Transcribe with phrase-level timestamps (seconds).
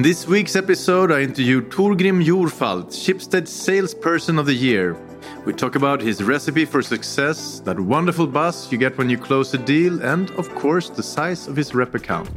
[0.00, 4.96] In this week's episode, I interview Torgrim Jorfalt, Schibsted Salesperson of the Year.
[5.44, 9.52] We talk about his recipe for success, that wonderful buzz you get when you close
[9.52, 12.30] a deal, and of course, the size of his rep account.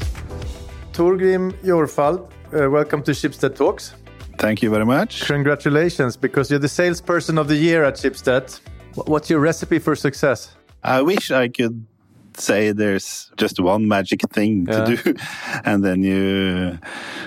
[0.91, 3.93] Torgrim Jorfalt, uh, welcome to Schibsted Talks.
[4.39, 5.25] Thank you very much.
[5.25, 8.59] Congratulations, because you're the salesperson of the year at Schibsted.
[9.07, 10.53] What's your recipe for success?
[10.83, 11.85] I wish I could
[12.39, 14.85] say there's just one magic thing to yeah.
[14.85, 15.15] do
[15.65, 16.77] and then you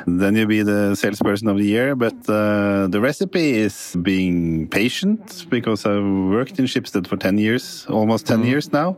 [0.06, 5.46] then you be the salesperson of the year but uh, the recipe is being patient
[5.48, 8.46] because i've worked in Schibsted for 10 years almost 10 mm.
[8.46, 8.96] years now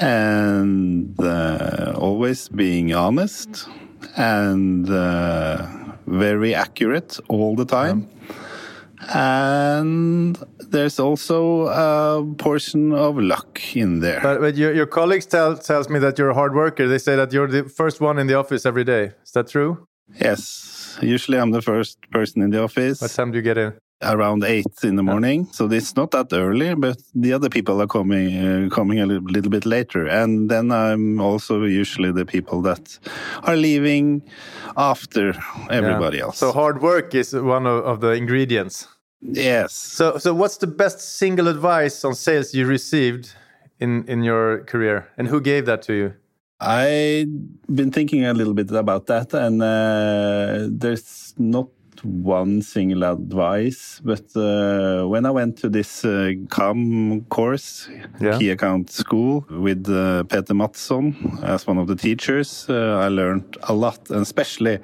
[0.00, 3.68] and uh, always being honest
[4.16, 5.66] and uh,
[6.06, 8.47] very accurate all the time yeah
[9.00, 14.20] and there's also a portion of luck in there.
[14.20, 16.88] But, but your, your colleagues tell tells me that you're a hard worker.
[16.88, 19.12] They say that you're the first one in the office every day.
[19.24, 19.86] Is that true?
[20.20, 20.98] Yes.
[21.00, 23.00] Usually I'm the first person in the office.
[23.00, 23.74] What time do you get in?
[24.00, 25.48] Around eight in the morning.
[25.50, 29.24] So it's not that early, but the other people are coming uh, coming a little,
[29.24, 30.06] little bit later.
[30.06, 32.98] And then I'm also usually the people that
[33.42, 34.22] are leaving
[34.76, 35.34] after
[35.68, 36.24] everybody yeah.
[36.24, 36.38] else.
[36.38, 38.86] So hard work is one of, of the ingredients.
[39.20, 39.74] Yes.
[39.74, 43.34] So, so what's the best single advice on sales you received
[43.80, 46.14] in in your career, and who gave that to you?
[46.60, 47.28] I've
[47.66, 51.68] been thinking a little bit about that, and uh, there's not
[52.04, 57.88] one single advice, but uh, when I went to this uh, CAM course,
[58.20, 58.38] yeah.
[58.38, 63.56] Key Account School, with uh, Peter Mattsson as one of the teachers, uh, I learned
[63.62, 64.78] a lot, and especially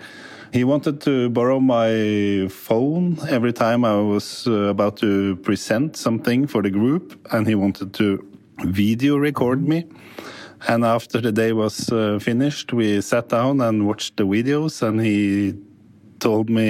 [0.53, 6.47] he wanted to borrow my phone every time I was uh, about to present something
[6.47, 8.25] for the group, and he wanted to
[8.65, 9.85] video record me.
[10.69, 15.01] And after the day was uh, finished, we sat down and watched the videos, and
[15.01, 15.55] he
[16.25, 16.69] told me,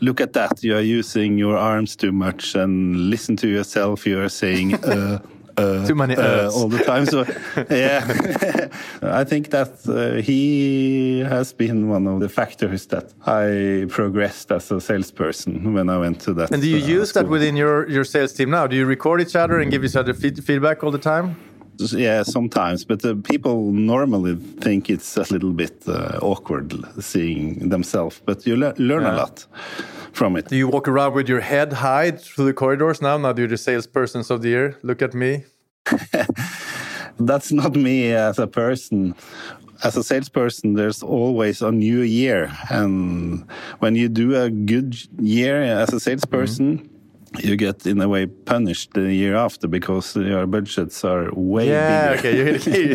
[0.00, 0.52] "Look at that!
[0.66, 2.72] You are using your arms too much, and
[3.10, 4.06] listen to yourself.
[4.06, 5.18] You are saying." Uh,
[5.56, 7.06] uh, Too many uh, all the time.
[7.06, 7.24] So,
[7.70, 8.00] yeah,
[9.20, 14.70] I think that uh, he has been one of the factors that I progressed as
[14.70, 16.50] a salesperson when I went to that.
[16.52, 17.22] And do you uh, use school.
[17.22, 18.66] that within your your sales team now?
[18.66, 21.36] Do you record each other and give each other feed feedback all the time?
[21.78, 28.20] Yeah, sometimes, but uh, people normally think it's a little bit uh, awkward seeing themselves.
[28.24, 29.14] But you le learn yeah.
[29.14, 29.46] a lot
[30.12, 30.48] from it.
[30.48, 33.18] Do you walk around with your head high through the corridors now?
[33.18, 34.78] Now you're the salespersons of the year.
[34.82, 35.44] Look at me.
[37.18, 39.14] That's not me as a person.
[39.82, 42.50] As a salesperson, there's always a new year.
[42.70, 43.44] And
[43.80, 46.93] when you do a good year as a salesperson, mm -hmm
[47.38, 52.20] you get in a way punished the year after because your budgets are way yeah,
[52.20, 52.56] bigger.
[52.56, 52.94] okay,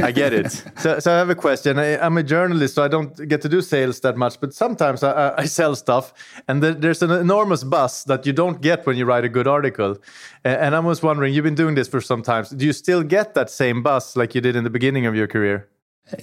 [0.04, 0.50] I get it.
[0.76, 1.78] So, so I have a question.
[1.78, 5.02] I, am a journalist, so I don't get to do sales that much, but sometimes
[5.02, 6.12] I, I sell stuff,
[6.48, 9.96] and there's an enormous buzz that you don't get when you write a good article.
[10.44, 12.44] And I was wondering, you've been doing this for some time.
[12.56, 15.26] Do you still get that same buzz like you did in the beginning of your
[15.26, 15.68] career?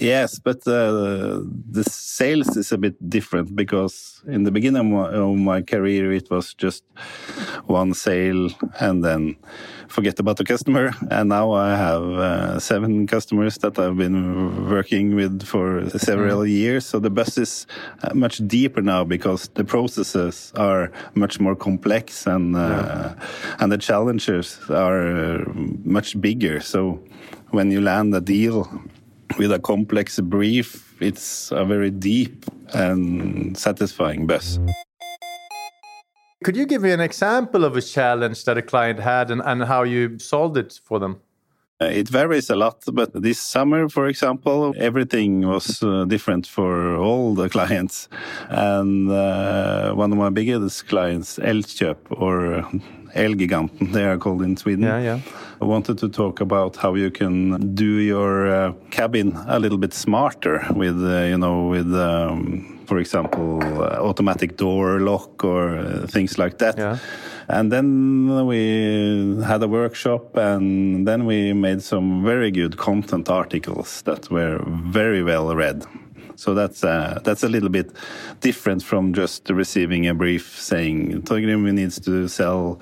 [0.00, 1.40] Yes, but uh,
[1.70, 6.52] the sales is a bit different because in the beginning of my career it was
[6.54, 6.84] just
[7.64, 8.50] one sale
[8.80, 9.36] and then
[9.88, 10.92] forget about the customer.
[11.10, 16.50] And now I have uh, seven customers that I've been working with for several mm.
[16.50, 16.84] years.
[16.84, 17.66] So the bus is
[18.02, 23.26] uh, much deeper now because the processes are much more complex and uh, yeah.
[23.58, 25.46] and the challenges are
[25.84, 26.60] much bigger.
[26.60, 27.00] So
[27.50, 28.68] when you land a deal
[29.36, 34.58] with a complex brief, it's a very deep and satisfying bus.
[36.44, 39.64] Could you give me an example of a challenge that a client had and, and
[39.64, 41.20] how you solved it for them?
[41.80, 46.96] Uh, it varies a lot, but this summer, for example, everything was uh, different for
[46.96, 48.08] all the clients.
[48.48, 52.68] And uh, one of my biggest clients, Elkjøp, or
[53.14, 54.84] Elgiganten, they are called in Sweden.
[54.84, 55.20] Yeah, yeah.
[55.60, 59.94] I wanted to talk about how you can do your uh, cabin a little bit
[59.94, 66.06] smarter with, uh, you know, with, um, for example, uh, automatic door lock or uh,
[66.06, 66.78] things like that.
[66.78, 66.98] Yeah.
[67.48, 74.02] And then we had a workshop, and then we made some very good content articles
[74.02, 75.86] that were very well read.
[76.38, 77.90] So that's uh, that's a little bit
[78.40, 82.80] different from just receiving a brief saying Torgrim needs to sell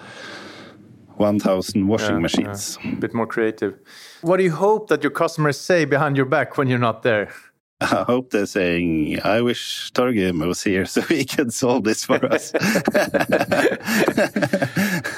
[1.16, 2.78] 1,000 washing yeah, machines.
[2.84, 2.92] Yeah.
[2.92, 3.78] A bit more creative.
[4.20, 7.32] What do you hope that your customers say behind your back when you're not there?
[7.80, 12.22] I hope they're saying, I wish Torgrim was here so he could solve this for
[12.26, 12.52] us.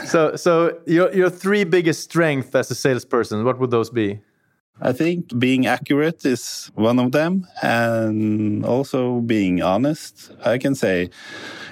[0.12, 4.20] so, so your, your three biggest strengths as a salesperson, what would those be?
[4.80, 10.30] I think being accurate is one of them, and also being honest.
[10.44, 11.10] I can say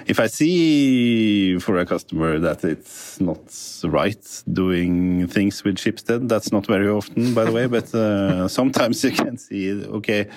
[0.07, 3.39] if I see for a customer that it's not
[3.83, 9.03] right doing things with Schibsted, that's not very often, by the way, but uh, sometimes
[9.03, 10.27] you can see, okay,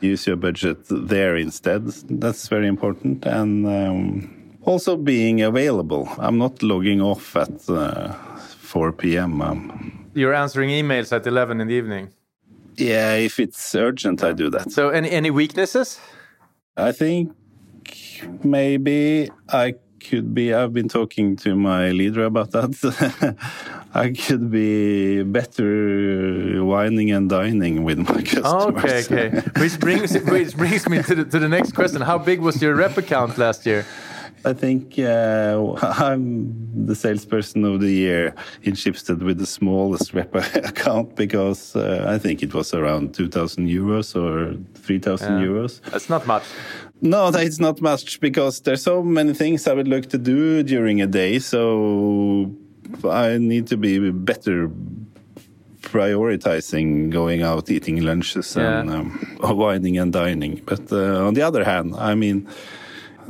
[0.00, 1.86] use your budget there instead.
[1.86, 3.24] That's very important.
[3.24, 6.08] And um, also being available.
[6.18, 8.12] I'm not logging off at uh,
[8.58, 9.42] 4 p.m.
[9.42, 12.12] Um, You're answering emails at 11 in the evening.
[12.76, 14.72] Yeah, if it's urgent, I do that.
[14.72, 16.00] So, any any weaknesses?
[16.76, 17.32] I think
[18.42, 19.74] maybe I
[20.08, 20.54] could be.
[20.54, 23.36] I've been talking to my leader about that.
[23.94, 28.84] I could be better wining and dining with my customers.
[28.84, 29.40] Okay, okay.
[29.60, 32.00] Which brings which brings me to the, to the next question.
[32.00, 33.84] How big was your rep account last year?
[34.44, 40.34] I think uh, I'm the salesperson of the year in Schibsted with the smallest rep
[40.56, 45.46] account because uh, I think it was around 2,000 euros or 3,000 yeah.
[45.46, 45.80] euros.
[45.90, 46.44] That's not much.
[47.02, 51.00] No, it's not much because there's so many things I would like to do during
[51.00, 51.38] a day.
[51.38, 52.54] So
[53.08, 54.70] I need to be better
[55.82, 58.80] prioritizing going out eating lunches yeah.
[58.80, 60.62] and um, wining and dining.
[60.64, 62.48] But uh, on the other hand, I mean,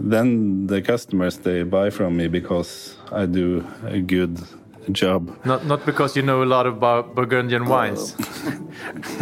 [0.03, 4.41] then the customers they buy from me because I do a good
[4.93, 5.37] job.
[5.45, 8.17] Not not because you know a lot about Burgundian wines.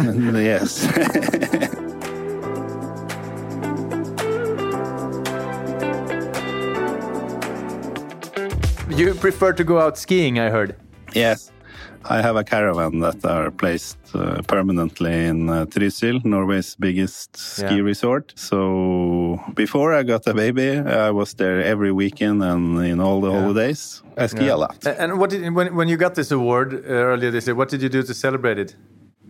[0.01, 0.87] yes.
[8.89, 10.75] you prefer to go out skiing, I heard.
[11.13, 11.51] Yes.
[12.05, 17.75] I have a caravan that are placed uh, permanently in uh, Trysil, Norway's biggest ski
[17.75, 17.81] yeah.
[17.81, 18.33] resort.
[18.35, 23.31] So before I got a baby, I was there every weekend and in all the
[23.31, 23.39] yeah.
[23.39, 24.01] holidays.
[24.17, 24.55] I ski yeah.
[24.55, 24.85] a lot.
[24.85, 27.55] And what did when when you got this award uh, earlier this year?
[27.55, 28.75] What did you do to celebrate it?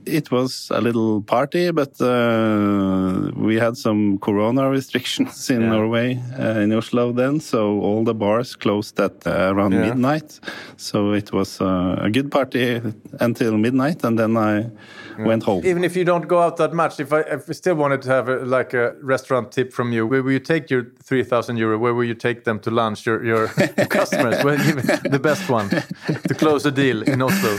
[0.10, 5.70] It was a little party, but uh, we had some corona restrictions in yeah.
[5.70, 9.90] Norway, uh, in Oslo then, so all the bars closed at uh, around yeah.
[9.90, 10.40] midnight.
[10.78, 12.82] So it was uh, a good party
[13.20, 15.26] until midnight, and then I yeah.
[15.26, 15.66] went home.
[15.66, 18.10] Even if you don't go out that much, if I, if I still wanted to
[18.10, 21.78] have a, like a restaurant tip from you, where will you take your 3,000 euro?
[21.78, 23.48] Where will you take them to lunch, your, your
[23.90, 24.44] customers?
[24.44, 27.58] well, the best one to close a deal in Oslo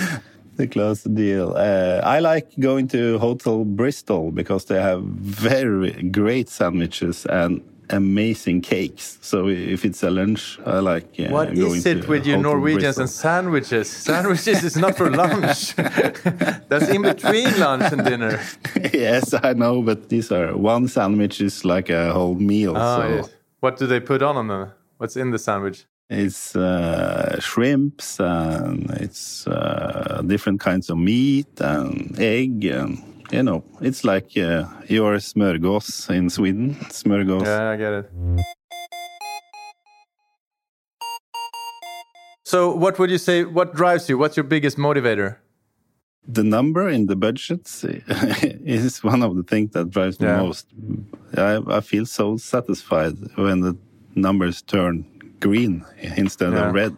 [0.57, 1.55] to close the deal.
[1.57, 8.61] Uh, I like going to Hotel Bristol because they have very great sandwiches and amazing
[8.61, 9.19] cakes.
[9.21, 11.19] So if it's a lunch, I like.
[11.19, 13.03] Uh, what is it with you Norwegians Bristol.
[13.03, 13.91] and sandwiches?
[13.91, 15.75] Sandwiches is not for lunch.
[16.69, 18.41] That's in between lunch and dinner.
[18.93, 22.75] yes, I know, but these are one sandwich is like a whole meal.
[22.77, 23.09] Oh, so.
[23.09, 23.31] Yes.
[23.61, 24.73] What do they put on them?
[24.97, 25.87] What's in the sandwich?
[26.11, 32.99] It's uh, shrimps and it's uh, different kinds of meat and egg and
[33.31, 36.75] you know it's like uh, your smörgås in Sweden.
[36.91, 37.45] Smörgås.
[37.45, 38.11] Yeah, I get it.
[42.45, 43.45] So, what would you say?
[43.45, 44.19] What drives you?
[44.19, 45.37] What's your biggest motivator?
[46.27, 47.85] The number in the budgets
[48.65, 50.43] is one of the things that drives me yeah.
[50.43, 50.67] most.
[51.37, 53.77] I, I feel so satisfied when the
[54.17, 55.05] numbers turn
[55.41, 55.85] green
[56.17, 56.69] instead yeah.
[56.69, 56.97] of red.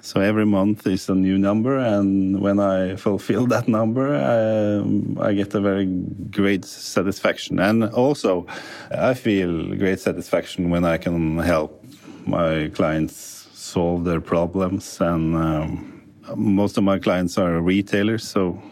[0.00, 5.32] So every month is a new number, and when I fulfill that number, um, I
[5.32, 5.86] get a very
[6.30, 7.58] great satisfaction.
[7.58, 8.46] And also,
[8.90, 11.82] I feel great satisfaction when I can help
[12.26, 15.00] my clients solve their problems.
[15.00, 16.02] And um,
[16.36, 18.62] most of my clients are retailers, so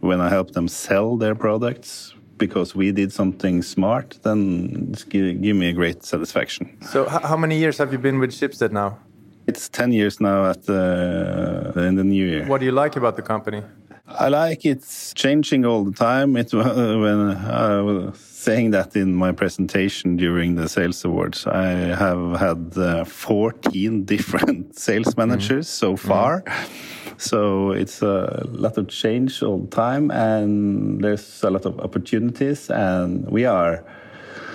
[0.00, 5.56] when I help them sell their products, because we did something smart, then give, give
[5.56, 6.76] me a great satisfaction.
[6.82, 8.98] So, how many years have you been with Schibsted now?
[9.46, 12.46] It's 10 years now at the, in the new year.
[12.46, 13.62] What do you like about the company?
[14.06, 16.36] I like it's changing all the time.
[16.36, 21.68] It when I was saying that in my presentation during the sales awards, I
[22.04, 25.70] have had uh, 14 different sales managers mm.
[25.70, 26.42] so far.
[26.42, 26.99] Mm.
[27.20, 32.70] So it's a lot of change all the time, and there's a lot of opportunities,
[32.70, 33.84] and we are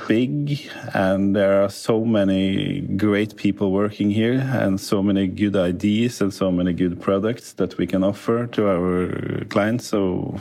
[0.07, 0.59] big
[0.93, 6.31] and there are so many great people working here and so many good ideas and
[6.31, 9.87] so many good products that we can offer to our clients.
[9.87, 10.39] So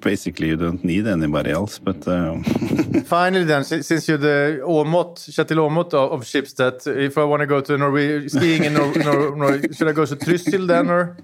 [0.00, 2.44] basically you don't need anybody else but um...
[3.04, 7.60] finally then since you're the Aamodt Kjetil Aamodt of, Schibsted if I want to go
[7.60, 11.16] to Norway skiing in Nor Nor Nor should I go to Trysil then or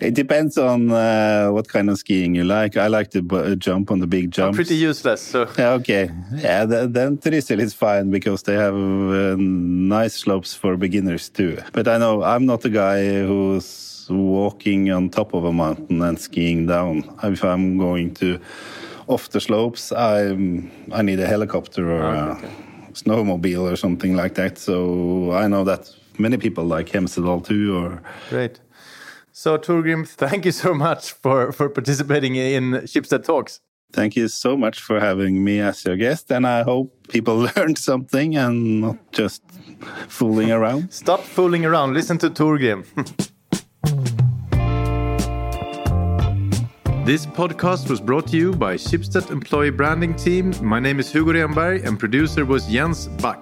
[0.00, 2.76] it depends on uh, what kind of skiing you like.
[2.76, 4.58] I like to jump on the big jumps.
[4.58, 5.22] I'm pretty useless.
[5.22, 11.28] So okay, yeah, then Trysil is fine because they have uh, nice slopes for beginners
[11.28, 11.58] too.
[11.72, 16.18] But I know I'm not a guy who's walking on top of a mountain and
[16.18, 17.04] skiing down.
[17.22, 18.40] If I'm going to
[19.06, 22.46] off the slopes, I'm, I need a helicopter or oh, okay.
[22.46, 24.58] a snowmobile or something like that.
[24.58, 27.76] So I know that many people like Hemsedal too.
[27.76, 28.60] Or great.
[29.42, 33.60] So Torgrim, thank you so much for for participating in Schibsted Talks.
[33.92, 37.76] Thank you so much for having me as your guest, and I hope people learned
[37.76, 39.42] something and not just
[40.06, 40.92] fooling around.
[40.92, 41.92] Stop fooling around.
[41.92, 42.84] Listen to Torgrim.
[47.04, 50.54] This podcast was brought to you by Schibsted Employee Branding Team.
[50.62, 53.40] My name is Hugo Renberg and producer was Jens Back.